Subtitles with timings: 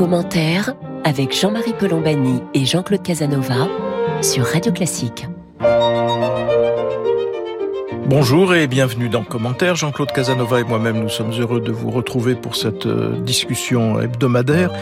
[0.00, 0.72] Commentaire
[1.04, 3.68] avec Jean-Marie Colombani et Jean-Claude Casanova
[4.22, 5.26] sur Radio Classique.
[8.10, 9.76] Bonjour et bienvenue dans Commentaire.
[9.76, 14.72] Jean-Claude Casanova et moi-même, nous sommes heureux de vous retrouver pour cette euh, discussion hebdomadaire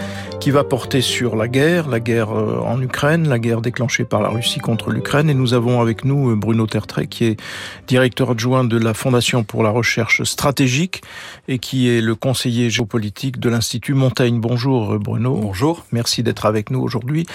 [0.40, 4.22] qui va porter sur la guerre, la guerre euh, en Ukraine, la guerre déclenchée par
[4.22, 5.28] la Russie contre l'Ukraine.
[5.28, 7.40] Et nous avons avec nous euh, Bruno Tertrais, qui est
[7.86, 11.02] directeur adjoint de la Fondation pour la recherche stratégique
[11.48, 14.40] et qui est le conseiller géopolitique de l'Institut Montaigne.
[14.40, 15.36] Bonjour Bruno.
[15.36, 15.84] Bonjour.
[15.92, 17.26] Merci d'être avec nous aujourd'hui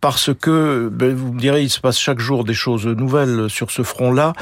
[0.00, 3.70] parce que, ben, vous me direz, il se passe chaque jour des choses nouvelles sur
[3.70, 4.32] ce front-là.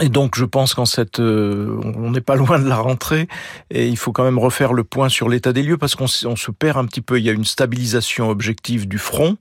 [0.00, 3.28] Et donc, je pense qu'en cette, euh, on n'est pas loin de la rentrée,
[3.70, 6.50] et il faut quand même refaire le point sur l'état des lieux parce qu'on se
[6.50, 7.18] perd un petit peu.
[7.18, 9.36] Il y a une stabilisation objective du front,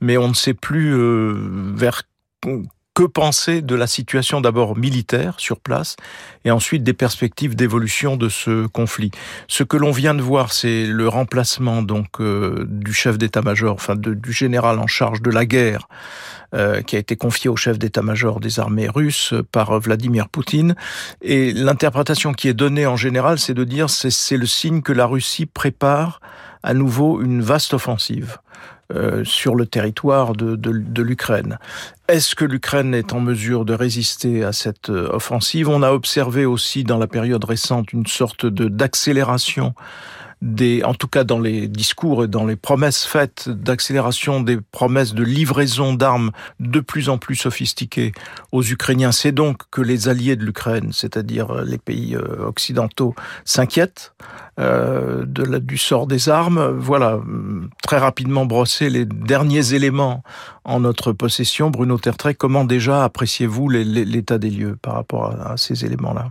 [0.00, 1.34] mais on ne sait plus euh,
[1.74, 2.02] vers
[2.94, 5.96] que penser de la situation d'abord militaire sur place
[6.44, 9.10] et ensuite des perspectives d'évolution de ce conflit.
[9.48, 13.96] Ce que l'on vient de voir, c'est le remplacement donc euh, du chef d'état-major, enfin
[13.96, 15.88] du général en charge de la guerre,
[16.54, 20.74] euh, qui a été confié au chef d'état-major des armées russes par Vladimir Poutine.
[21.22, 25.06] Et l'interprétation qui est donnée en général, c'est de dire c'est le signe que la
[25.06, 26.20] Russie prépare
[26.62, 28.38] à nouveau une vaste offensive.
[28.94, 31.58] Euh, sur le territoire de, de, de l'Ukraine.
[32.08, 35.68] Est-ce que l'Ukraine est en mesure de résister à cette euh, offensive?
[35.68, 39.74] On a observé aussi dans la période récente une sorte de d'accélération
[40.42, 45.14] des, en tout cas dans les discours et dans les promesses faites d'accélération des promesses
[45.14, 48.12] de livraison d'armes de plus en plus sophistiquées
[48.50, 49.12] aux Ukrainiens.
[49.12, 54.14] C'est donc que les alliés de l'Ukraine, c'est-à-dire les pays euh, occidentaux, s'inquiètent
[54.58, 56.76] euh, du sort des armes.
[56.76, 57.20] Voilà,
[57.82, 60.24] très rapidement brosser les derniers éléments
[60.64, 61.70] en notre possession.
[61.70, 66.30] Bruno Tertrais, comment déjà appréciez-vous l'état des lieux par rapport à ces éléments-là?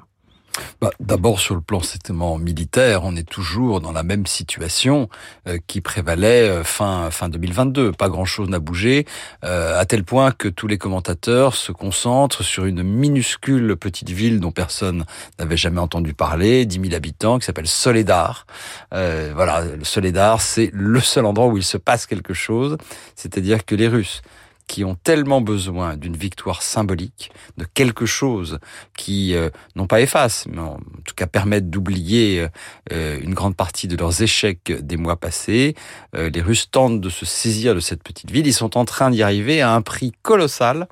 [0.80, 5.10] Bah, D'abord, sur le plan strictement militaire, on est toujours dans la même situation
[5.48, 7.92] euh, qui prévalait euh, fin fin 2022.
[7.92, 9.06] Pas grand-chose n'a bougé,
[9.44, 14.40] euh, à tel point que tous les commentateurs se concentrent sur une minuscule petite ville
[14.40, 15.06] dont personne
[15.40, 18.46] n'avait jamais entendu parler, 10 000 habitants, qui s'appelle Soledar.
[18.92, 22.78] voilà, Soledar, c'est le seul endroit où il se passe quelque chose,
[23.16, 24.22] c'est-à-dire que les Russes
[24.68, 28.60] qui ont tellement besoin d'une victoire symbolique, de quelque chose
[28.96, 32.48] qui, euh, non pas efface, mais en tout cas permettent d'oublier
[32.92, 35.76] euh, une grande partie de leurs échecs des mois passés.
[36.16, 38.48] Euh, les Russes tentent de se saisir de cette petite ville.
[38.48, 40.88] Ils sont en train d'y arriver à un prix colossal.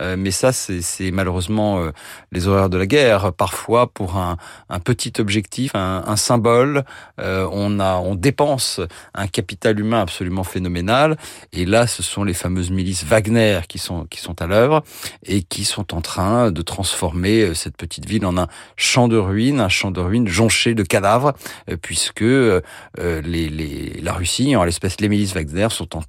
[0.00, 1.90] mais ça, c'est malheureusement
[2.30, 3.32] les horreurs de la guerre.
[3.32, 4.36] Parfois, pour un,
[4.78, 6.84] petit objectif, un, symbole,
[7.18, 8.80] on dépense
[9.14, 11.16] un capital humain absolument phénoménal.
[11.52, 14.84] Et là, ce sont les fameuses milices Wagner qui sont qui sont à l'œuvre
[15.26, 18.46] et qui sont en train de transformer euh, cette petite ville en un
[18.76, 21.32] champ de ruines, un champ de ruines jonché de cadavres,
[21.68, 22.60] euh, puisque euh,
[22.96, 26.02] la Russie, en l'espèce les milices Wagner, sont, en,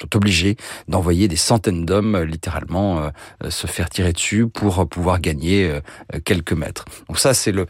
[0.00, 3.10] sont obligés d'envoyer des centaines d'hommes littéralement
[3.48, 5.80] se faire tirer dessus pour pouvoir gagner
[6.24, 6.84] quelques mètres.
[7.08, 7.66] Donc ça, c'est le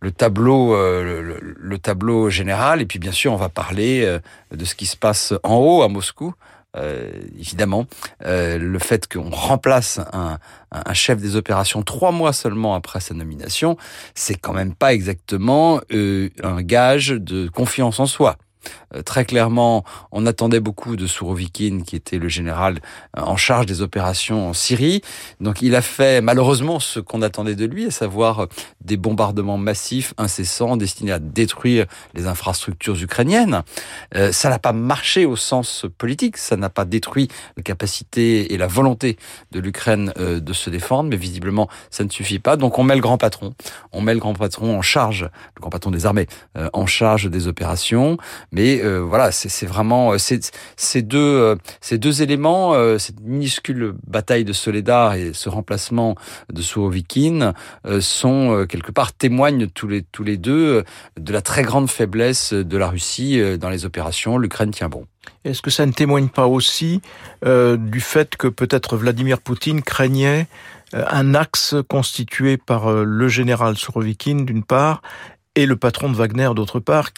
[0.00, 2.82] le tableau, le, le, tableau général.
[2.82, 4.18] Et puis bien sûr, on va parler
[4.50, 6.34] de ce qui se passe en haut à Moscou,
[6.76, 7.86] euh, évidemment,
[8.24, 10.38] euh, le fait qu'on remplace un,
[10.72, 13.76] un, chef des opérations trois mois seulement après sa nomination,
[14.14, 18.36] c'est quand même pas exactement euh, un gage de confiance en soi.
[18.94, 22.80] Euh, très clairement, on attendait beaucoup de Sourovikine, qui était le général
[23.16, 25.02] euh, en charge des opérations en Syrie.
[25.40, 28.46] Donc il a fait malheureusement ce qu'on attendait de lui, à savoir euh,
[28.80, 33.62] des bombardements massifs, incessants, destinés à détruire les infrastructures ukrainiennes.
[34.32, 38.66] ça n'a pas marché au sens politique, ça n'a pas détruit la capacité et la
[38.66, 39.16] volonté
[39.52, 42.56] de l'Ukraine de se défendre, mais visiblement ça ne suffit pas.
[42.56, 43.54] Donc on met le grand patron,
[43.92, 45.22] on met le grand patron en charge,
[45.56, 46.26] le grand patron des armées,
[46.72, 48.18] en charge des opérations.
[48.54, 51.56] Mais euh, voilà, c'est vraiment euh, ces deux euh,
[51.90, 56.14] deux éléments, cette minuscule bataille de Soledar et ce remplacement
[56.52, 57.52] de Sourovikine
[58.00, 60.84] sont quelque part témoignent tous les deux
[61.18, 64.38] de la très grande faiblesse de la Russie dans les opérations.
[64.38, 65.06] L'Ukraine tient bon.
[65.44, 67.00] Est-ce que ça ne témoigne pas aussi
[67.44, 70.46] du fait que peut-être Vladimir Poutine craignait
[70.92, 75.00] un axe constitué par le général Sourovikine d'une part
[75.54, 77.10] et le patron de Wagner d'autre part,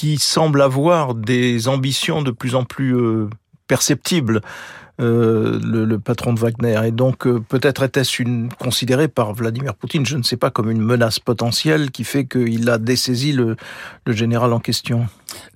[0.00, 3.28] qui semble avoir des ambitions de plus en plus euh,
[3.66, 4.40] perceptibles.
[4.98, 6.78] Euh, le, patron de Wagner.
[6.86, 10.70] Et donc, euh, peut-être était-ce une, considéré par Vladimir Poutine, je ne sais pas, comme
[10.70, 13.56] une menace potentielle qui fait qu'il a dessaisi le,
[14.04, 15.06] le général en question.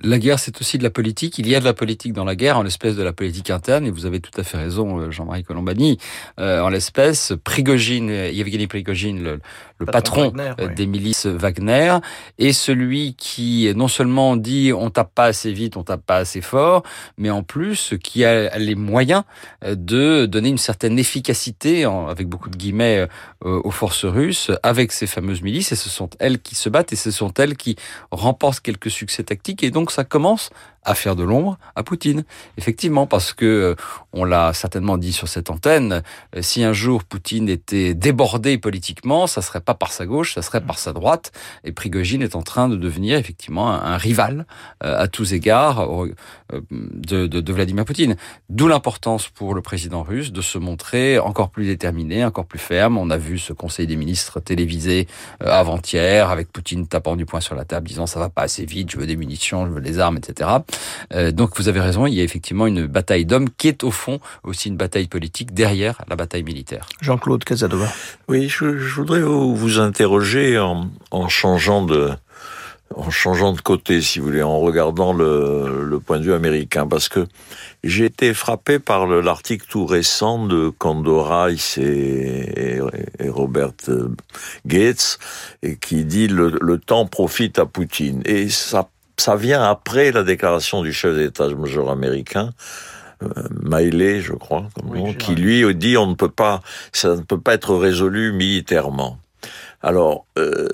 [0.03, 1.39] La guerre, c'est aussi de la politique.
[1.39, 3.87] Il y a de la politique dans la guerre, en l'espèce de la politique interne,
[3.87, 5.99] et vous avez tout à fait raison, euh, Jean-Marie Colombani.
[6.39, 9.41] Euh, en l'espèce, Prigogine, Yevgeny Prigogine, le,
[9.79, 11.97] le patron, euh, des milices Wagner,
[12.39, 16.41] est celui qui non seulement dit on tape pas assez vite, on tape pas assez
[16.41, 16.83] fort,
[17.17, 19.23] mais en plus qui a les moyens
[19.67, 23.07] de donner une certaine efficacité, avec beaucoup de guillemets,
[23.43, 26.97] aux forces russes, avec ces fameuses milices, et ce sont elles qui se battent, et
[26.97, 27.77] ce sont elles qui
[28.11, 30.51] remportent quelques succès tactiques, et donc ça commence
[30.85, 32.25] à faire de l'ombre à Poutine.
[32.59, 33.75] Effectivement, parce que euh,
[34.13, 36.03] on l'a certainement dit sur cette antenne,
[36.37, 40.43] euh, si un jour Poutine était débordé politiquement, ça serait pas par sa gauche, ça
[40.43, 41.33] serait par sa droite.
[41.65, 44.47] Et Prigogine est en train de devenir effectivement un, rival
[44.83, 45.89] euh, à tous égards
[46.53, 48.17] de, de, de Vladimir Poutine.
[48.51, 52.99] D'où l'importance pour le président russe de se montrer encore plus déterminé, encore plus ferme.
[52.99, 55.07] On a vu ce Conseil des ministres télévisé
[55.41, 58.91] avant-hier avec Poutine tapant du poing sur la table, disant ça va pas assez vite,
[58.91, 60.51] je veux des munitions, je veux des armes, etc.
[61.13, 63.91] Euh, donc vous avez raison, il y a effectivement une bataille d'hommes qui est au
[63.91, 66.87] fond aussi une bataille politique derrière la bataille militaire.
[67.01, 67.89] Jean-Claude Casadova.
[68.29, 72.11] Oui, je, voudrais vous, interroger en, changeant de
[72.97, 77.09] en changeant de côté, si vous voulez, en regardant le, point de vue américain, parce
[77.09, 77.27] que
[77.83, 82.79] j'ai été frappé par l'article tout récent de Condor et,
[83.19, 83.73] et, Robert
[84.67, 85.19] Gates,
[85.63, 88.23] et qui dit le, le temps profite à Poutine.
[88.27, 92.51] Et ça ça vient après la déclaration du chef d'état-major américain,
[93.23, 93.29] euh,
[93.63, 94.67] Miley, je crois,
[95.19, 96.63] qui lui dit on ne peut pas,
[96.93, 99.19] ça ne peut pas être résolu militairement.
[99.83, 100.67] Alors, euh,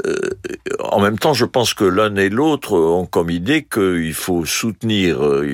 [0.79, 5.25] en même temps, je pense que l'un et l'autre ont comme idée qu'il faut soutenir,
[5.25, 5.45] euh,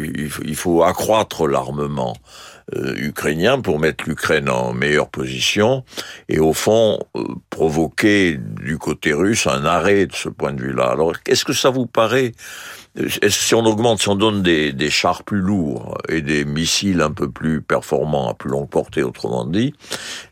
[0.44, 2.14] il faut accroître l'armement
[2.74, 5.84] ukrainien pour mettre l'Ukraine en meilleure position
[6.28, 6.98] et au fond
[7.48, 10.86] provoquer du côté russe un arrêt de ce point de vue-là.
[10.90, 12.32] Alors, est-ce que ça vous paraît
[13.28, 17.10] si on augmente, si on donne des, des, chars plus lourds et des missiles un
[17.10, 19.74] peu plus performants à plus longue portée, autrement dit,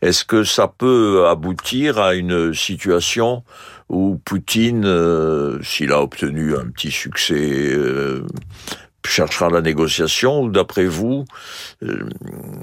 [0.01, 3.43] est-ce que ça peut aboutir à une situation
[3.89, 8.25] où Poutine, euh, s'il a obtenu un petit succès euh,
[9.07, 11.25] cherchera la négociation ou d'après vous,
[11.83, 12.09] euh,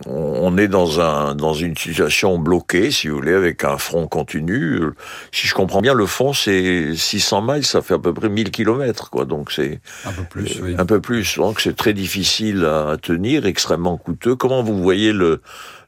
[0.06, 4.80] on est dans un dans une situation bloquée, si vous voulez, avec un front continu.
[5.32, 8.50] Si je comprends bien, le front c'est 600 miles, ça fait à peu près 1000
[8.50, 9.24] kilomètres, quoi.
[9.24, 10.74] Donc c'est un peu plus, oui.
[10.78, 11.36] un peu plus.
[11.36, 14.36] Donc c'est très difficile à tenir, extrêmement coûteux.
[14.36, 15.40] Comment vous voyez le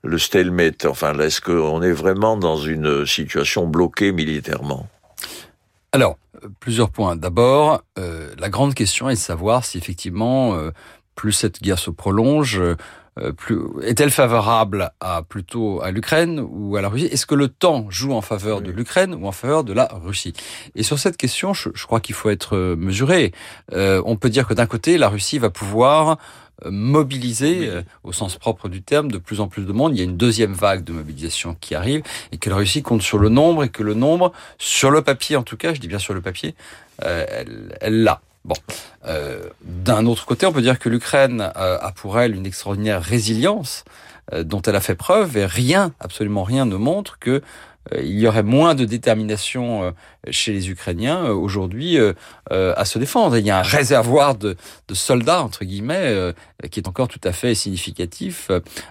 [0.03, 0.85] le stalemate?
[0.85, 4.89] Enfin, est-ce qu'on est vraiment dans une situation bloquée militairement?
[5.93, 6.19] Alors,
[6.61, 7.17] plusieurs points.
[7.17, 10.71] D'abord, euh, la grande question est de savoir si effectivement, euh,
[11.15, 12.77] plus cette guerre se prolonge, euh,
[13.37, 17.07] plus est-elle favorable à plutôt à l'Ukraine ou à la Russie?
[17.07, 20.33] Est-ce que le temps joue en faveur de l'Ukraine ou en faveur de la Russie?
[20.75, 23.33] Et sur cette question, je, je crois qu'il faut être mesuré.
[23.73, 26.19] on peut dire que d'un côté, la Russie va pouvoir
[26.65, 29.95] mobiliser, euh, au sens propre du terme, de plus en plus de monde.
[29.95, 32.03] Il y a une deuxième vague de mobilisation qui arrive
[32.33, 35.37] et que la Russie compte sur le nombre et que le nombre, sur le papier
[35.37, 36.55] en tout cas, je dis bien sur le papier,
[37.05, 37.45] euh,
[37.81, 38.21] elle l'a.
[38.45, 38.57] Bon,
[39.07, 43.85] euh, d'un autre côté, on peut dire que l'Ukraine a pour elle une extraordinaire résilience
[44.33, 47.43] dont elle a fait preuve et rien, absolument rien ne montre que
[47.93, 49.95] il y aurait moins de détermination
[50.31, 52.13] chez les Ukrainiens euh, aujourd'hui euh,
[52.53, 53.37] euh, à se défendre.
[53.37, 54.57] Il y a un réservoir de,
[54.93, 56.33] soldats entre guillemets
[56.71, 58.51] qui est encore tout à fait significatif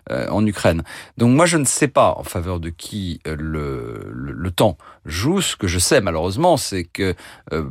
[0.09, 0.83] en Ukraine.
[1.17, 5.39] Donc moi je ne sais pas en faveur de qui le, le, temps joue.
[5.39, 7.15] Ce que je sais malheureusement, c'est que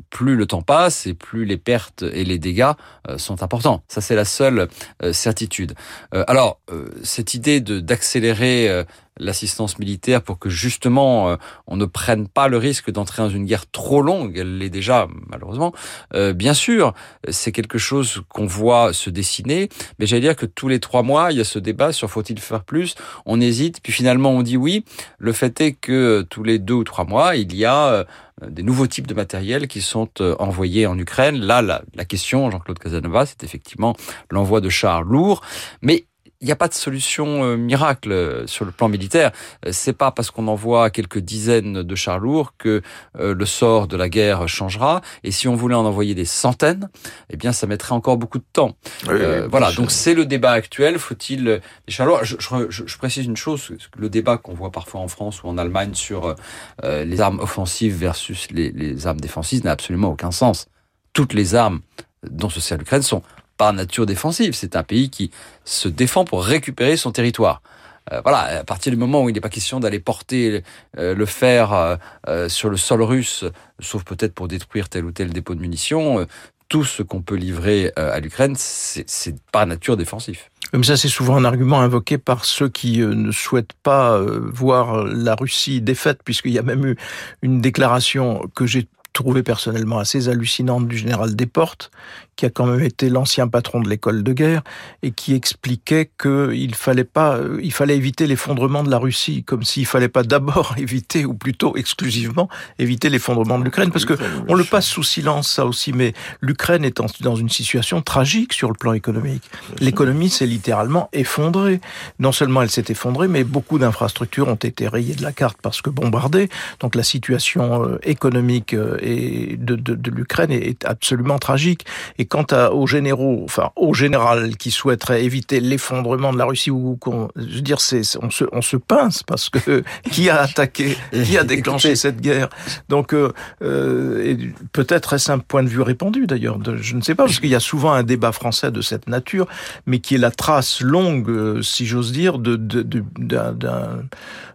[0.08, 2.72] plus le temps passe et plus les pertes et les dégâts
[3.18, 3.82] sont importants.
[3.88, 4.68] Ça c'est la seule
[5.12, 5.74] certitude.
[6.12, 6.58] alors
[7.02, 8.84] cette idée d'accélérer
[9.18, 13.70] l'assistance militaire pour que justement on ne prenne pas le risque d'entrer dans une guerre
[13.70, 15.72] trop longue, elle l'est déjà malheureusement,
[16.14, 16.94] euh, bien sûr,
[17.28, 21.32] c'est quelque chose qu'on voit se dessiner, mais j'allais dire que tous les trois mois,
[21.32, 22.94] il y a ce débat sur faut-il faire plus,
[23.26, 24.84] on hésite, puis finalement on dit oui.
[25.18, 28.04] Le fait est que tous les deux ou trois mois, il y a euh,
[28.48, 31.36] des nouveaux types de matériel qui sont euh, envoyés en Ukraine.
[31.36, 33.94] Là, la, la question, Jean-Claude Casanova, c'est effectivement
[34.30, 35.42] l'envoi de chars lourds,
[35.80, 36.06] mais
[36.42, 39.30] il n'y a pas de solution euh, miracle euh, sur le plan militaire.
[39.64, 42.82] Euh, c'est pas parce qu'on envoie quelques dizaines de chars lourds que
[43.18, 45.00] le sort de la guerre changera.
[45.22, 46.88] Et si on voulait en envoyer des centaines,
[47.30, 48.74] eh bien, ça mettrait encore beaucoup de temps.
[49.04, 49.70] voilà.
[49.72, 50.98] Donc c'est le débat actuel.
[50.98, 52.36] Faut-il des chars lourds je,
[52.68, 53.72] je, précise une chose.
[53.96, 56.34] Le débat qu'on voit parfois en France ou en Allemagne sur
[56.82, 60.66] les armes offensives versus les, les armes défensives n'a absolument aucun sens.
[61.12, 61.80] Toutes les armes
[62.28, 63.22] dont se sert l'Ukraine sont
[63.56, 64.54] par nature défensive.
[64.54, 65.30] C'est un pays qui
[65.64, 67.62] se défend pour récupérer son territoire.
[68.10, 70.62] Euh, voilà, à partir du moment où il n'est pas question d'aller porter
[70.98, 73.44] euh, le fer euh, sur le sol russe,
[73.78, 76.26] sauf peut-être pour détruire tel ou tel dépôt de munitions,
[76.68, 80.50] tout ce qu'on peut livrer à l'Ukraine, c'est par nature défensif.
[80.72, 85.34] Mais ça, c'est souvent un argument invoqué par ceux qui ne souhaitent pas voir la
[85.34, 86.96] Russie défaite, puisqu'il y a même eu
[87.42, 91.90] une déclaration que j'ai trouvée personnellement assez hallucinante du général Desportes,
[92.36, 94.62] qui a quand même été l'ancien patron de l'école de guerre
[95.02, 99.62] et qui expliquait qu'il fallait pas, euh, il fallait éviter l'effondrement de la Russie, comme
[99.62, 104.14] s'il fallait pas d'abord éviter, ou plutôt exclusivement éviter l'effondrement de l'Ukraine, parce que
[104.48, 108.68] on le passe sous silence ça aussi, mais l'Ukraine est dans une situation tragique sur
[108.68, 109.42] le plan économique.
[109.80, 111.80] L'économie s'est littéralement effondrée.
[112.18, 115.82] Non seulement elle s'est effondrée, mais beaucoup d'infrastructures ont été rayées de la carte parce
[115.82, 116.48] que bombardées.
[116.80, 121.86] Donc la situation euh, économique euh, de, de, de l'Ukraine est absolument tragique.
[122.18, 126.70] Et quant à, aux généraux, enfin au général qui souhaiterait éviter l'effondrement de la Russie,
[126.70, 130.42] ou qu'on, je veux dire, c'est on se, on se pince parce que qui a
[130.42, 132.48] attaqué, qui a déclenché cette guerre.
[132.88, 133.32] Donc euh,
[133.62, 134.36] euh
[134.72, 136.58] peut-être est-ce un point de vue répandu d'ailleurs.
[136.80, 139.46] Je ne sais pas parce qu'il y a souvent un débat français de cette nature,
[139.86, 142.56] mais qui est la trace longue, euh, si j'ose dire, de,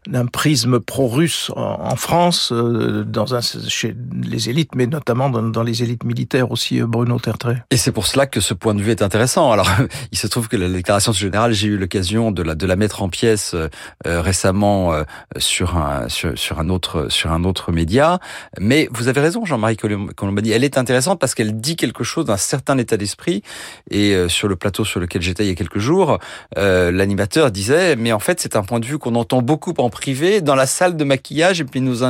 [0.07, 5.83] d'un prisme pro-russe en France, euh, dans un, chez les élites, mais notamment dans, les
[5.83, 7.63] élites militaires aussi, Bruno Tertrais.
[7.71, 9.51] Et c'est pour cela que ce point de vue est intéressant.
[9.51, 9.69] Alors,
[10.11, 13.01] il se trouve que la déclaration générale, j'ai eu l'occasion de la de la mettre
[13.03, 13.69] en pièces euh,
[14.21, 15.03] récemment euh,
[15.37, 18.19] sur un sur, sur, un autre sur un autre média.
[18.59, 20.51] Mais vous avez raison, Jean-Marie Colombani.
[20.51, 23.43] Elle est intéressante parce qu'elle dit quelque chose d'un certain état d'esprit.
[23.89, 26.19] Et euh, sur le plateau sur lequel j'étais il y a quelques jours,
[26.55, 30.41] l'animateur disait mais en fait c'est un point de vue qu'on entend beaucoup en privé
[30.41, 32.03] dans la salle de maquillage et puis nos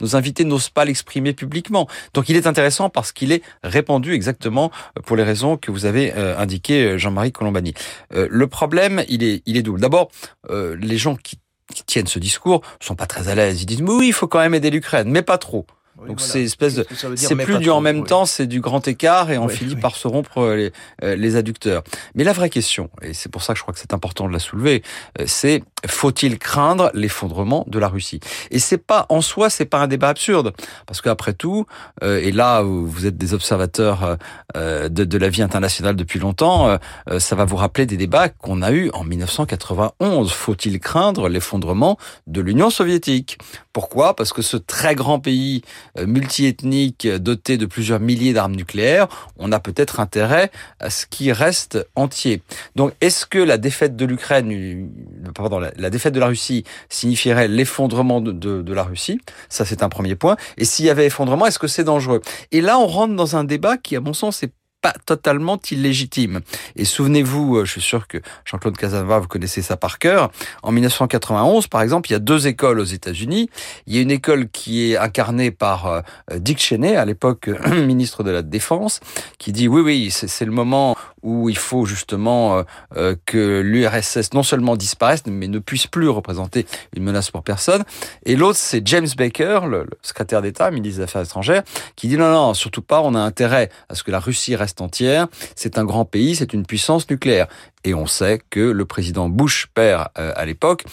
[0.00, 1.73] nos invités n'osent pas l'exprimer publiquement.
[2.14, 4.70] Donc il est intéressant parce qu'il est répandu exactement
[5.04, 7.74] pour les raisons que vous avez euh, indiquées, euh, Jean-Marie Colombani.
[8.14, 9.80] Euh, le problème, il est, il est double.
[9.80, 10.10] D'abord,
[10.50, 11.38] les gens qui,
[11.86, 13.62] tiennent ce discours sont pas très à l'aise.
[13.62, 15.66] Ils disent oui, il faut quand même aider l'Ukraine, mais pas trop.
[16.06, 19.38] Donc c'est espèce de, c'est plus du en même temps, c'est du grand écart et
[19.38, 20.72] on finit par se rompre les,
[21.16, 21.82] les adducteurs.
[22.14, 24.32] Mais la vraie question, et c'est pour ça que je crois que c'est important de
[24.32, 24.82] la soulever,
[25.24, 28.20] c'est faut-il craindre l'effondrement de la Russie?
[28.50, 30.52] Et c'est pas en soi, c'est pas un débat absurde,
[30.86, 31.66] parce qu'après tout,
[32.02, 34.16] euh, et là vous êtes des observateurs
[34.56, 36.78] euh, de, de, la vie internationale depuis longtemps,
[37.10, 40.32] euh, ça va vous rappeler des débats qu'on a eus en 1991.
[40.32, 43.38] Faut-il craindre l'effondrement de l'Union soviétique?
[43.72, 44.14] Pourquoi?
[44.14, 45.62] Parce que ce très grand pays
[45.98, 51.84] multiethnique doté de plusieurs milliers d'armes nucléaires, on a peut-être intérêt à ce qu'il reste
[51.96, 52.42] entier.
[52.76, 54.90] Donc, est-ce que la défaite de l'Ukraine,
[55.34, 59.20] pardon, la défaite de la Russie signifierait l'effondrement de, de, de, la Russie.
[59.48, 60.36] Ça, c'est un premier point.
[60.56, 62.20] Et s'il y avait effondrement, est-ce que c'est dangereux?
[62.52, 64.52] Et là, on rentre dans un débat qui, à mon sens, est
[64.84, 66.40] pas totalement illégitime.
[66.76, 70.30] Et souvenez-vous, euh, je suis sûr que Jean-Claude Casanova, vous connaissez ça par cœur.
[70.62, 73.48] En 1991, par exemple, il y a deux écoles aux États-Unis.
[73.86, 76.02] Il y a une école qui est incarnée par euh,
[76.36, 79.00] Dick Cheney, à l'époque ministre de la Défense,
[79.38, 82.62] qui dit oui, oui, c'est le moment où il faut justement
[82.96, 87.84] euh, que l'URSS non seulement disparaisse, mais ne puisse plus représenter une menace pour personne.
[88.26, 91.62] Et l'autre, c'est James Baker, le, secrétaire d'État, ministre des Affaires étrangères,
[91.96, 94.73] qui dit non, non, surtout pas, on a intérêt à ce que la Russie reste
[94.80, 95.28] entière.
[95.56, 97.48] C'est un grand pays, c'est une puissance nucléaire.
[97.84, 100.84] Et on sait que le président Bush, père euh, à l'époque,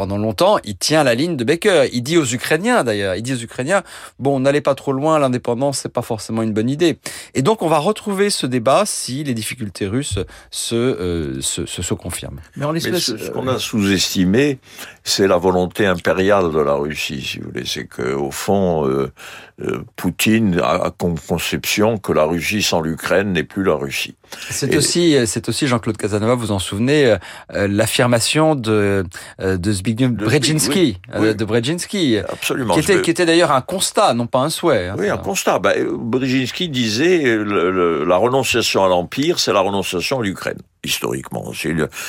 [0.00, 1.84] pendant longtemps, il tient la ligne de Baker.
[1.92, 3.82] Il dit aux Ukrainiens, d'ailleurs, il dit aux Ukrainiens,
[4.18, 6.98] bon, n'allez pas trop loin, l'indépendance, c'est pas forcément une bonne idée.
[7.34, 10.18] Et donc, on va retrouver ce débat si les difficultés russes
[10.50, 12.40] se, euh, se, se, confirment.
[12.56, 14.58] Mais, en Mais ce, qu'on a sous-estimé,
[15.04, 17.66] c'est la volonté impériale de la Russie, si vous voulez.
[17.66, 19.12] C'est que, au fond, euh,
[19.60, 20.90] euh, Poutine a
[21.26, 24.14] conception que la Russie sans l'Ukraine n'est plus la Russie.
[24.48, 27.16] C'est aussi, c'est aussi Jean-Claude Casanova, vous en souvenez, euh,
[27.54, 29.04] euh, l'affirmation de
[29.38, 34.40] de Zbigniew Brzezinski, de Brzezinski, absolument, qui était, qui était d'ailleurs un constat, non pas
[34.40, 34.88] un souhait.
[34.88, 35.58] Hein, oui, un constat.
[35.58, 41.52] Ben, Brzezinski disait la renonciation à l'empire, c'est la renonciation à l'Ukraine historiquement.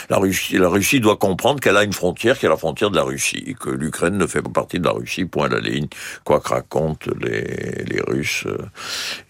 [0.10, 2.96] La Russie, la Russie doit comprendre qu'elle a une frontière qui est la frontière de
[2.96, 5.88] la Russie, que l'Ukraine ne fait pas partie de la Russie, point à la ligne,
[6.24, 8.48] quoi que racontent les, les Russes.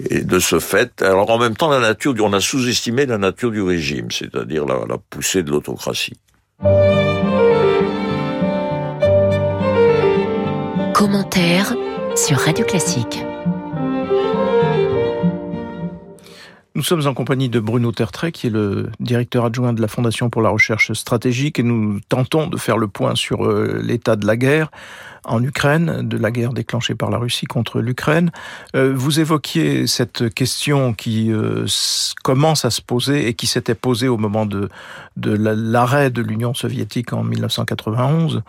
[0.10, 3.52] Et de ce fait, alors en même temps, la nature, on a sous-estimé la nature
[3.52, 6.18] du régime, c'est-à-dire la, la poussée de l'autocratie.
[10.94, 11.74] Commentaire
[12.16, 13.24] sur Radio Classique.
[16.82, 20.32] Nous sommes en compagnie de Bruno Tertrais, qui est le directeur adjoint de la Fondation
[20.32, 24.26] pour la recherche stratégique, et nous tentons de faire le point sur euh, l'état de
[24.26, 24.72] la guerre.
[25.24, 28.32] En Ukraine, de la guerre déclenchée par la Russie contre l'Ukraine.
[28.76, 31.66] Euh, vous évoquiez cette question qui euh,
[32.24, 34.70] commence à se poser et qui s'était posée au moment de,
[35.18, 38.42] de l'arrêt de l'Union soviétique en 1991,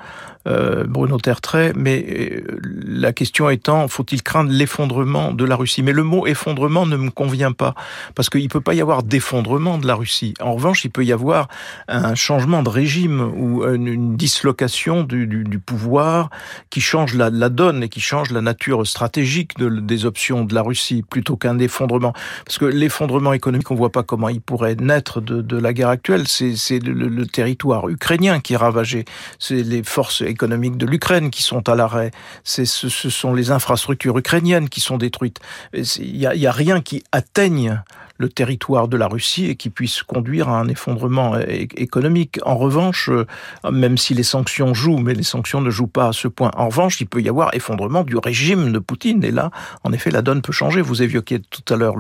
[0.49, 5.83] euh, Bruno Tertrais, mais la question étant, faut-il craindre l'effondrement de la Russie?
[5.83, 7.75] Mais le mot effondrement ne me convient pas,
[8.15, 10.35] parce qu'il ne peut pas y avoir d'effondrement de la Russie.
[10.41, 11.49] En revanche, il peut y avoir
[11.89, 16.31] un changement de régime ou une dislocation du pouvoir
[16.73, 20.55] qui change la, la, donne et qui change la nature stratégique de, des options de
[20.55, 22.15] la Russie plutôt qu'un effondrement.
[22.47, 25.91] Parce que l'effondrement économique, on voit pas comment il pourrait naître de, de la guerre
[25.91, 26.27] actuelle.
[26.27, 29.05] C'est le, le, territoire ukrainien qui est ravagé.
[29.39, 32.11] C'est les forces économiques de l'Ukraine qui sont à l'arrêt.
[32.43, 35.41] Ce, ce sont les infrastructures ukrainiennes qui sont détruites.
[35.75, 37.83] Il n'y a, a rien qui atteigne
[38.23, 42.39] le territoire de la Russie et qui puisse conduire à un effondrement économique.
[42.45, 43.27] En revanche, euh,
[43.71, 46.53] même si les sanctions jouent, mais les sanctions ne jouent pas à ce point.
[46.57, 49.25] En revanche, il peut y avoir effondrement du régime de Poutine.
[49.25, 49.51] Et là,
[49.83, 50.81] en effet, la donne peut changer.
[50.81, 51.97] Vous évoquiez tout à l'heure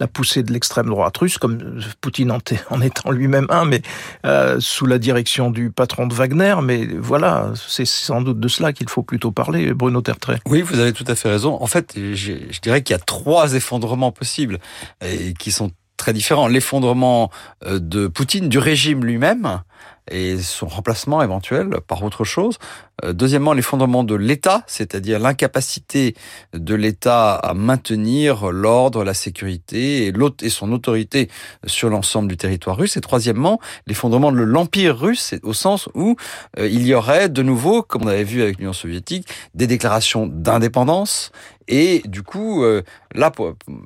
[0.00, 2.32] la poussée de l'extrême droite russe, comme Poutine
[2.70, 3.82] en, étant lui-même un, mais
[4.26, 6.56] euh, sous la direction du patron de Wagner.
[6.64, 10.40] Mais voilà, c'est sans doute de cela qu'il faut plutôt parler, Bruno Tertrais.
[10.46, 11.56] Oui, vous avez tout à fait raison.
[11.62, 14.58] En fait, je, je dirais qu'il y a trois effondrements possibles
[15.00, 15.59] et qui sont
[16.00, 16.48] très différents.
[16.48, 17.30] L'effondrement
[17.64, 19.62] euh, de Poutine, du régime lui-même,
[20.10, 22.58] et son remplacement éventuel par autre chose.
[23.04, 26.14] Euh, deuxièmement, l'effondrement de l'État, c'est-à-dire l'incapacité
[26.52, 31.28] de l'État à maintenir l'ordre, la sécurité et, son autorité
[31.66, 32.96] sur l'ensemble du territoire russe.
[32.96, 36.16] Et troisièmement, l'effondrement de l'Empire russe, au sens où
[36.58, 40.26] euh, il y aurait de nouveau, comme on avait vu avec l'Union soviétique, des déclarations
[40.26, 41.30] d'indépendance
[41.70, 42.82] et du coup, euh,
[43.14, 43.30] là,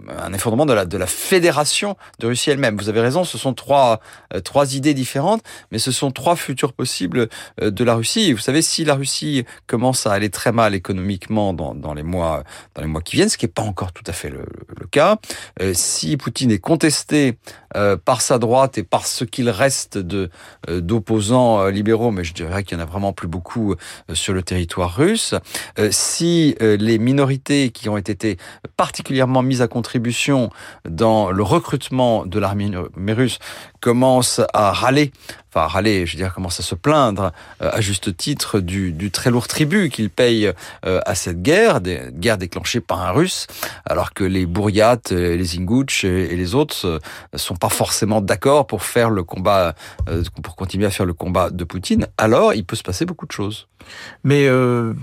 [0.08, 2.78] un effondrement de la, fédération de Russie elle-même.
[2.78, 4.00] Vous avez raison, ce sont trois,
[4.72, 7.28] idées différentes, mais ce sont trois futurs possibles
[7.60, 8.32] de la Russie.
[8.32, 9.03] vous savez, si la Russie
[9.66, 12.44] commence à aller très mal économiquement dans, dans les mois
[12.74, 14.44] dans les mois qui viennent, ce qui n'est pas encore tout à fait le,
[14.90, 15.16] cas,
[15.60, 17.38] euh, si Poutine est contesté
[17.76, 20.30] euh, par sa droite et par ce qu'il reste de
[20.68, 23.74] d'opposants libéraux, mais je dirais qu'il y en a vraiment plus beaucoup
[24.12, 25.34] sur le territoire russe,
[25.90, 28.38] si les minorités qui ont été
[28.76, 30.50] particulièrement mises à contribution
[30.88, 33.38] dans le recrutement de l'armée russe
[33.80, 35.12] commencent à râler
[35.54, 37.32] enfin râler, je veux dire, commence à se plaindre
[37.62, 40.50] euh, à juste titre du, du très lourd tribut qu'il paye
[40.84, 43.46] euh, à cette guerre, des guerre déclenchée par un Russe,
[43.86, 47.00] alors que les Bouriates, les Ingouch et les autres
[47.36, 49.74] sont pas forcément d'accord pour faire le combat,
[50.08, 52.06] euh, pour continuer à faire le combat de Poutine.
[52.18, 53.68] Alors, il peut se passer beaucoup de choses.
[54.22, 54.94] Mais euh,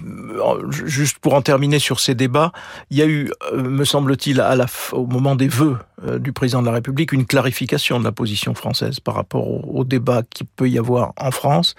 [0.72, 2.52] juste pour en terminer sur ces débats,
[2.90, 4.44] il y a eu, me semble-t-il,
[4.92, 5.78] au moment des vœux
[6.20, 10.24] du président de la République, une clarification de la position française par rapport au, débat
[10.24, 11.76] qui peut y avoir en France,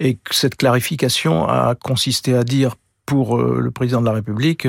[0.00, 4.68] et cette clarification a consisté à dire pour euh, le président de la République,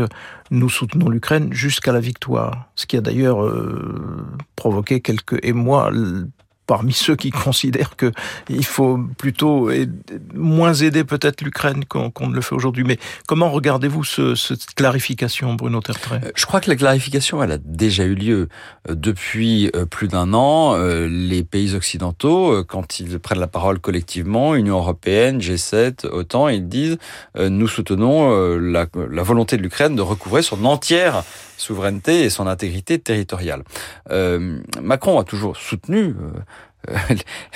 [0.51, 2.69] nous soutenons l'Ukraine jusqu'à la victoire.
[2.75, 5.91] Ce qui a d'ailleurs euh, provoqué quelques émois
[6.67, 8.11] parmi ceux qui considèrent que
[8.49, 9.69] il faut plutôt
[10.33, 12.83] moins aider peut-être l'Ukraine qu'on qu ne le fait aujourd'hui.
[12.83, 16.21] Mais comment regardez-vous ce, cette clarification, Bruno Tertrais?
[16.35, 18.49] Je crois que la clarification, elle a déjà eu lieu
[18.89, 20.75] euh, depuis euh, plus d'un an.
[20.75, 26.67] Euh, les pays occidentaux, quand ils prennent la parole collectivement, Union européenne, G7, OTAN, ils
[26.67, 26.97] disent
[27.37, 31.23] nous soutenons la, la volonté de l'Ukraine de recouvrer son entière
[31.57, 33.63] souveraineté et son intégrité territoriale.
[34.11, 36.15] Euh, Macron a toujours soutenu
[36.89, 36.93] euh,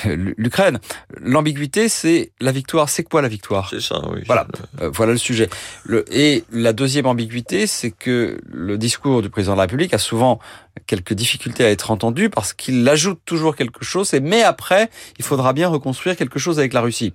[0.37, 0.79] l'Ukraine.
[1.17, 2.89] L'ambiguïté, c'est la victoire.
[2.89, 3.69] C'est quoi la victoire?
[3.69, 4.23] C'est ça, oui.
[4.25, 4.47] Voilà,
[4.81, 5.49] euh, voilà le sujet.
[5.83, 9.97] Le, et la deuxième ambiguïté, c'est que le discours du président de la République a
[9.97, 10.39] souvent
[10.87, 14.13] quelques difficultés à être entendu parce qu'il ajoute toujours quelque chose.
[14.13, 17.13] Et mais après, il faudra bien reconstruire quelque chose avec la Russie,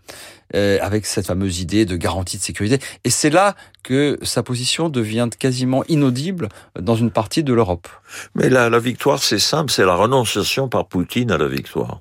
[0.55, 2.79] euh, avec cette fameuse idée de garantie de sécurité.
[3.05, 6.49] Et c'est là que sa position devient quasiment inaudible
[6.79, 7.89] dans une partie de l'Europe.
[8.35, 12.01] Mais la, la victoire, c'est simple, c'est la renonciation par Poutine à la victoire.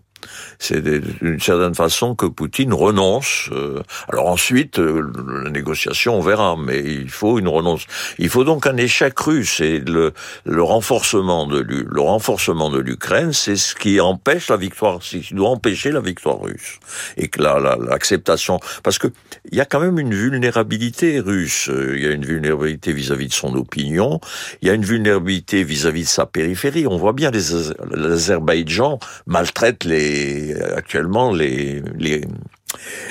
[0.60, 3.50] C'est d'une certaine façon que Poutine renonce.
[3.52, 5.02] Euh, alors ensuite, euh,
[5.44, 7.86] la négociation, on verra, mais il faut une renonce.
[8.20, 10.14] Il faut donc un échec russe et le,
[10.46, 16.02] le renforcement de l'Ukraine, c'est ce qui empêche la victoire, ce qui doit empêcher la
[16.02, 16.80] victoire russe
[17.18, 19.08] et que l'acceptation, la, parce que
[19.52, 21.70] il y a quand même une vulnérabilité russe.
[21.70, 24.20] Il y a une vulnérabilité vis-à-vis -vis de son opinion.
[24.62, 26.88] Il y a une vulnérabilité vis-à-vis -vis de sa périphérie.
[26.88, 27.46] On voit bien les
[27.92, 30.15] l'Azerbaïdjan maltraite les
[30.76, 32.22] actuellement les, les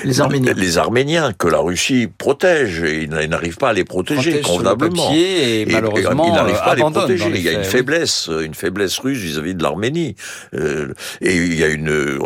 [0.03, 0.53] les Arméniens.
[0.55, 5.11] Les Arméniens que la Russie protège et il n'arrive pas à les protéger convenablement.
[5.13, 7.31] et, malheureusement, il n'arrive pas à les protéger.
[7.33, 10.15] il y a une faiblesse, une faiblesse russe vis-à- dire de l'Arménie.
[10.53, 12.19] Euh, et il y a une,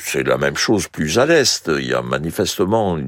[0.00, 1.70] c'est la même chose plus à l'est.
[1.78, 2.98] Il y a manifestement,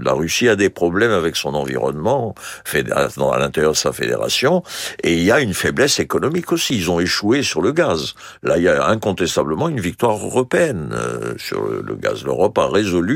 [0.00, 2.34] la Russie a des problèmes avec son environnement,
[2.74, 4.62] à l'intérieur de sa fédération,
[5.02, 6.76] et il y a une faiblesse économique aussi.
[6.76, 8.14] Ils ont échoué sur le gaz.
[8.42, 12.24] Là, il y a incontestablement une victoire européenne euh, sur le gaz.
[12.24, 13.13] L'Europe a résolu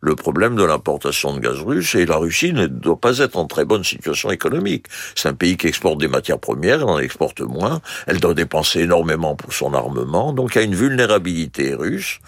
[0.00, 3.46] le problème de l'importation de gaz russe et la Russie ne doit pas être en
[3.46, 4.86] très bonne situation économique.
[5.14, 8.80] C'est un pays qui exporte des matières premières, elle en exporte moins, elle doit dépenser
[8.80, 12.20] énormément pour son armement, donc il y a une vulnérabilité russe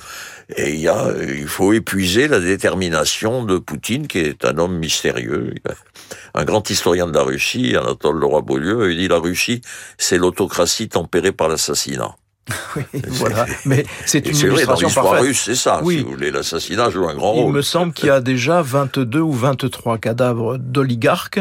[0.57, 1.13] et il, a,
[1.47, 5.55] faut épuiser la détermination de Poutine qui est un homme mystérieux.
[6.35, 9.63] Un grand historien de la Russie, Anatole Leroy-Beaulieu, il dit la Russie,
[9.99, 12.17] c'est l'autocratie tempérée par l'assassinat.
[12.77, 13.47] Oui, voilà.
[13.65, 15.81] Mais c'est une illustration vrai, dans russe, c'est ça.
[15.83, 15.99] Oui.
[15.99, 17.47] Si vous voulez, l'assassinat joue un grand rôle.
[17.47, 21.41] Il me semble qu'il y a déjà 22 ou 23 cadavres d'oligarques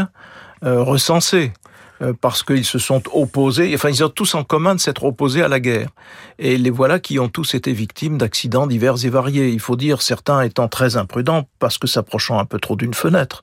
[0.66, 1.54] euh, recensés.
[2.02, 5.42] Euh, parce qu'ils se sont opposés, enfin ils ont tous en commun de s'être opposés
[5.42, 5.90] à la guerre.
[6.38, 9.50] Et les voilà qui ont tous été victimes d'accidents divers et variés.
[9.50, 13.42] Il faut dire certains étant très imprudents parce que s'approchant un peu trop d'une fenêtre,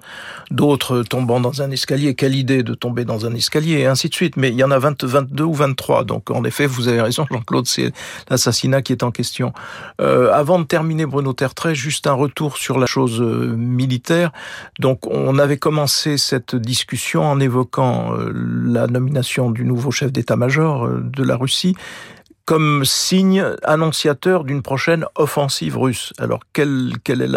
[0.50, 2.14] d'autres tombant dans un escalier.
[2.14, 4.36] Quelle idée de tomber dans un escalier et ainsi de suite.
[4.36, 6.04] Mais il y en a 20, 22 ou 23.
[6.04, 7.92] Donc en effet, vous avez raison, Jean-Claude, c'est
[8.30, 9.52] l'assassinat qui est en question.
[10.00, 14.32] Euh, avant de terminer Bruno Tertrais, juste un retour sur la chose euh, militaire.
[14.78, 20.86] Donc on avait commencé cette discussion en évoquant euh, la nomination du nouveau chef d'état-major
[20.86, 21.74] euh, de la Russie
[22.46, 26.12] comme signe annonciateur d'une prochaine offensive russe.
[26.18, 27.28] Alors quel, quel est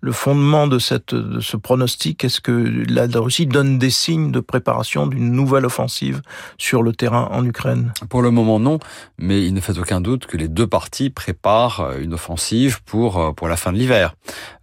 [0.00, 2.24] le fondement de, cette, de ce pronostic?
[2.24, 2.52] Est-ce que
[2.88, 6.22] la, Russie donne des signes de préparation d'une nouvelle offensive
[6.56, 7.92] sur le terrain en Ukraine?
[8.08, 8.78] Pour le moment non,
[9.18, 13.18] mais il ne fait aucun doute que les deux parties préparent euh, une offensive pour,
[13.18, 14.14] euh, pour la fin de l'hiver.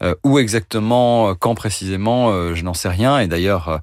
[0.02, 3.20] Euh, où exactement, quand précisément, je n'en sais rien.
[3.20, 3.82] Et d'ailleurs,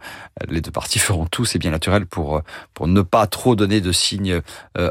[0.48, 2.42] les deux parties feront tout, c'est bien naturel, pour,
[2.74, 4.40] pour ne pas trop donner de signes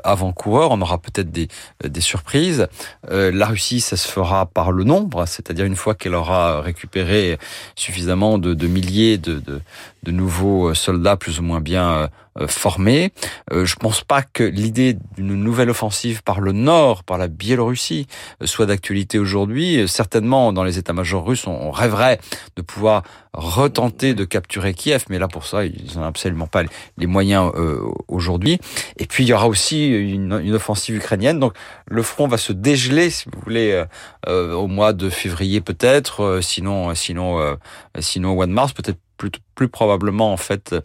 [0.03, 0.71] avant-coureurs.
[0.71, 1.47] On aura peut-être des,
[1.85, 2.67] euh, surprises.
[3.09, 7.37] Euh, la Russie, ça se fera par le nombre, c'est-à-dire une fois qu'elle aura récupéré
[7.75, 9.41] suffisamment de, milliers de,
[10.07, 12.07] nouveaux soldats plus ou moins bien euh,
[12.47, 13.11] formés.
[13.51, 18.07] je pense pas que l'idée d'une nouvelle offensive par le nord, par la Biélorussie,
[18.45, 19.87] soit d'actualité aujourd'hui.
[19.87, 22.19] Certainement, dans les états-majors russes, on rêverait
[22.55, 26.63] de pouvoir retenter de capturer Kiev, mais là pour ça, ils n'ont absolument pas
[26.97, 27.51] les moyens
[28.07, 28.59] aujourd'hui.
[28.97, 31.39] Et puis il y aura aussi une, offensive ukrainienne.
[31.39, 31.53] Donc
[31.87, 33.85] le front va se dégeler, si vous voulez, euh,
[34.27, 37.57] euh, au mois de février peut-être, euh, sinon, sinon,
[37.99, 40.75] sinon au mois de mars, peut-être plus, plus probablement en fait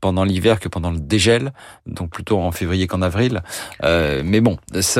[0.00, 1.52] pendant l'hiver que pendant le dégel,
[1.86, 3.42] donc plutôt en février qu'en avril.
[3.82, 4.56] mais bon,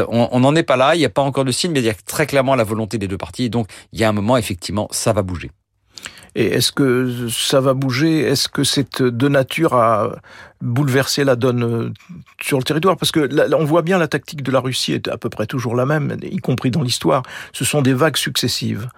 [0.09, 1.91] on n'en est pas là, il n'y a pas encore de signe, mais il y
[1.91, 4.87] a très clairement la volonté des deux parties, donc il y a un moment effectivement
[4.93, 5.51] ça va bouger.
[6.39, 8.21] Et est-ce que ça va bouger?
[8.21, 10.17] Est-ce que c'est de nature à
[10.63, 11.93] bouleverser la donne euh,
[12.41, 15.09] sur le territoire Parce que là, on voit bien la tactique de la Russie est
[15.09, 17.23] à peu près toujours la même, y compris dans l'histoire.
[17.53, 18.89] Ce sont des vagues successives.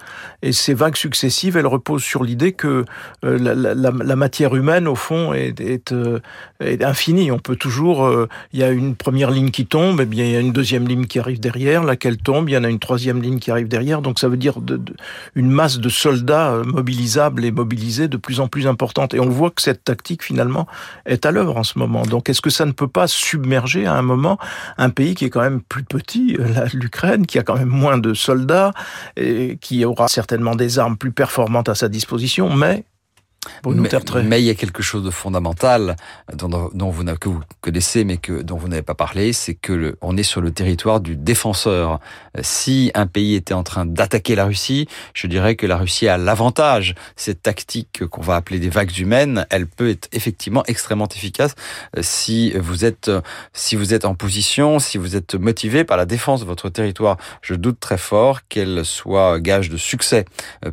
[0.42, 2.84] Et ces vagues successives, elles reposent sur l'idée que
[3.24, 6.20] euh, la, la, la, matière humaine, au fond, est, est, euh,
[6.60, 7.30] est infinie.
[7.32, 8.08] On peut toujours...
[8.52, 10.86] Il y a une première ligne qui tombe, et bien il y a une deuxième
[10.86, 13.68] ligne qui arrive derrière, laquelle tombe, il y en a une troisième ligne qui arrive
[13.68, 14.02] derrière.
[14.02, 14.94] Donc ça veut dire de, de,
[15.34, 19.14] une masse de soldats mobilisables et mobilisés de plus en plus importante.
[19.14, 20.66] Et on voit que cette tactique, finalement,
[21.06, 22.02] est à l'œuvre en ce moment.
[22.02, 24.38] Donc est-ce que ça ne peut pas submerger à un moment
[24.76, 27.98] un pays qui est quand même plus petit, euh, l'Ukraine, qui a quand même moins
[27.98, 28.72] de soldats,
[29.16, 32.84] et qui aura certainement des armes plus performantes à sa disposition, mais
[33.66, 35.96] mais, il y a quelque chose de fondamental
[36.32, 39.72] dont, dont vous que vous connaissez, mais que dont vous n'avez pas parlé, c'est que
[39.72, 42.00] le, on est sur le territoire du défenseur.
[42.40, 46.18] Si un pays était en train d'attaquer la Russie, je dirais que la Russie a
[46.18, 46.94] l'avantage.
[47.16, 51.54] Cette tactique qu'on va appeler des vagues humaines, elle peut être effectivement extrêmement efficace
[52.00, 53.10] si vous êtes
[53.52, 57.16] si vous êtes en position, si vous êtes motivé par la défense de votre territoire.
[57.42, 60.24] Je doute très fort qu'elle soit gage de succès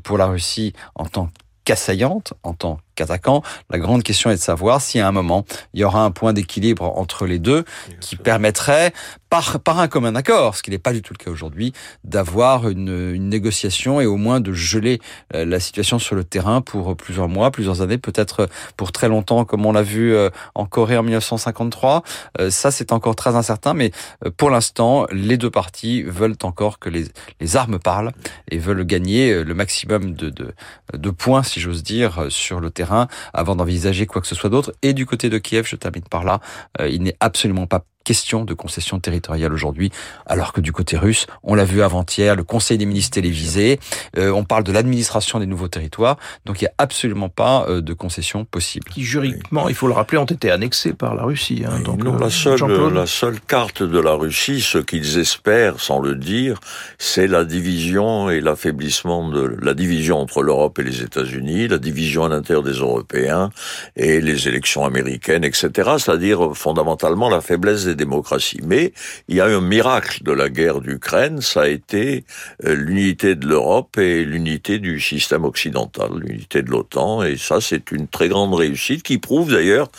[0.04, 1.30] pour la Russie en tant
[1.66, 3.44] qu'assaillante en tant qu'attaquant.
[3.70, 6.34] La grande question est de savoir si à un moment il y aura un point
[6.34, 7.66] d'équilibre entre les deux
[8.00, 8.94] qui permettrait,
[9.30, 12.70] par, par un commun accord, ce qui n'est pas du tout le cas aujourd'hui, d'avoir
[12.70, 15.02] une, une, négociation et au moins de geler
[15.34, 19.44] euh, la situation sur le terrain pour plusieurs mois, plusieurs années, peut-être pour très longtemps,
[19.44, 22.04] comme on l'a vu euh, en Corée en 1953.
[22.40, 23.92] Euh, ça, c'est encore très incertain, mais
[24.38, 27.06] pour l'instant, les deux parties veulent encore que les,
[27.42, 28.12] les armes parlent
[28.52, 30.54] et veulent gagner le maximum de, de,
[30.94, 32.85] de points, si j'ose dire, sur le terrain
[33.34, 34.72] avant d'envisager quoi que ce soit d'autre.
[34.82, 36.40] Et du côté de Kiev, je termine par là,
[36.80, 39.92] il n'est absolument pas question de concession territoriale aujourd'hui,
[40.26, 43.80] alors que du côté russe, on l'a vu avant-hier, le Conseil des ministres télévisé,
[44.18, 47.82] euh, on parle de l'administration des nouveaux territoires, donc il n'y a absolument pas euh,
[47.82, 48.90] de concession possible.
[48.92, 51.64] Qui juridiquement, il faut le rappeler, ont été annexés par la Russie.
[51.68, 52.60] Hein, donc, non, la, seule,
[52.94, 56.60] la seule carte de la Russie, ce qu'ils espèrent, sans le dire,
[57.00, 62.26] c'est la division et l'affaiblissement de la division entre l'Europe et les États-Unis, la division
[62.26, 63.50] à l'intérieur des Européens
[63.96, 65.70] et les élections américaines, etc.
[65.98, 68.62] C'est-à-dire fondamentalement la faiblesse des démocraties.
[68.64, 68.94] Mais
[69.28, 72.26] il y a un miracle de la guerre d'Ukraine, ça a été
[72.64, 77.24] euh, l'unité de l'Europe et l'unité du système occidental, l'unité de l'OTAN.
[77.24, 79.90] Et ça, c'est une très grande réussite qui prouve d'ailleurs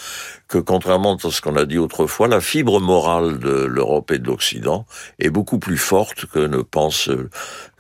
[0.49, 4.27] que contrairement à ce qu'on a dit autrefois, la fibre morale de l'Europe et de
[4.27, 4.87] l'Occident
[5.19, 7.11] est beaucoup plus forte que ne pense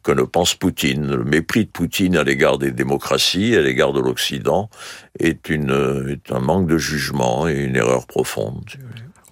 [0.06, 1.16] que ne pense Poutine.
[1.16, 4.70] Le mépris de Poutine à l'égard des démocraties, à l'égard de l'Occident,
[5.18, 8.64] est, une, est un manque de jugement et une erreur profonde.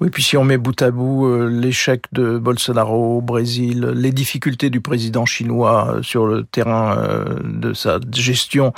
[0.04, 4.12] Oui, puis si on met bout à bout euh, l'échec de Bolsonaro au Brésil, les
[4.12, 8.74] difficultés du président chinois euh, sur le terrain euh, de sa gestion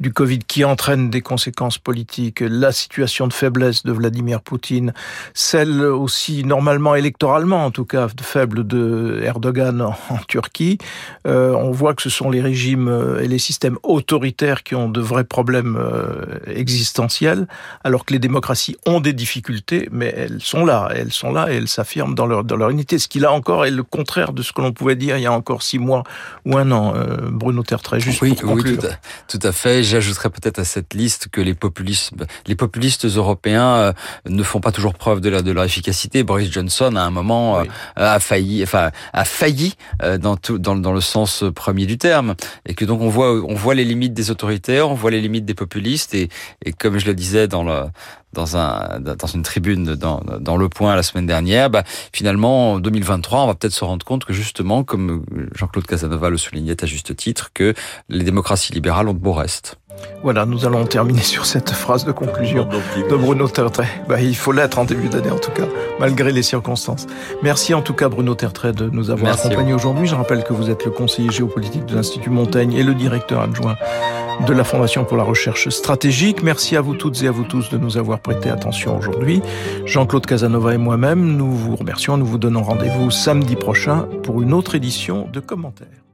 [0.00, 4.92] du Covid qui entraîne des conséquences politiques, la situation de faiblesse de Vladimir Poutine,
[5.32, 10.76] celle aussi normalement électoralement en tout cas faible de Erdogan en, Turquie,
[11.24, 15.24] on voit que ce sont les régimes et les systèmes autoritaires qui ont de vrais
[15.24, 15.78] problèmes
[16.46, 17.46] existentiels,
[17.84, 21.56] alors que les démocraties ont des difficultés, mais elles sont là, elles sont là et
[21.56, 22.98] elles s'affirment dans leur, dans leur unité.
[22.98, 25.26] Ce qui là encore est le contraire de ce que l'on pouvait dire il y
[25.26, 26.02] a encore six mois
[26.44, 26.92] ou un an.
[26.94, 28.78] Euh, Bruno Tertrais, juste oui, pour conclure.
[28.82, 28.88] Oui,
[29.28, 29.82] tout à, fait.
[29.82, 33.92] J'ajouterais peut-être à cette liste que les populismes, les populistes européens euh,
[34.28, 36.22] ne font pas toujours preuve de, leur efficacité.
[36.22, 37.64] Boris Johnson, à un moment, euh,
[37.96, 39.74] a failli, enfin, a failli
[40.20, 42.34] dans, tout, dans, dans le sens premier du terme,
[42.66, 45.44] et que donc on voit, on voit les limites des autoritaires, on voit les limites
[45.44, 46.28] des populistes, et,
[46.64, 47.84] et comme je le disais dans le
[48.32, 52.78] dans, un, dans une tribune dans, dans Le Point la semaine dernière, bah, finalement, en
[52.78, 56.86] 2023, on va peut-être se rendre compte que justement, comme Jean-Claude Casanova le soulignait à
[56.86, 57.74] juste titre, que
[58.08, 59.78] les démocraties libérales ont de beaux restes.
[60.22, 62.68] Voilà, nous allons terminer sur cette phrase de conclusion
[63.08, 63.88] de Bruno Tertrais.
[64.08, 65.66] Bah, il faut l'être en début d'année en tout cas,
[66.00, 67.06] malgré les circonstances.
[67.42, 70.06] Merci en tout cas Bruno Tertrais de nous avoir accompagnés aujourd'hui.
[70.06, 73.76] Je rappelle que vous êtes le conseiller géopolitique de l'Institut Montaigne et le directeur adjoint
[74.46, 76.42] de la Fondation pour la recherche stratégique.
[76.42, 79.40] Merci à vous toutes et à vous tous de nous avoir prêté attention aujourd'hui.
[79.84, 82.16] Jean-Claude Casanova et moi-même, nous vous remercions.
[82.16, 86.05] Nous vous donnons rendez-vous samedi prochain pour une autre édition de commentaires.